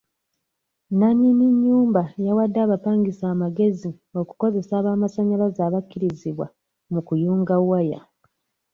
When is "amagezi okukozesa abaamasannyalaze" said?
3.33-5.61